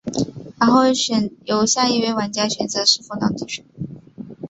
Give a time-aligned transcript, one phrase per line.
[0.59, 0.81] 然后
[1.45, 3.61] 由下一位玩家选择是否当地主。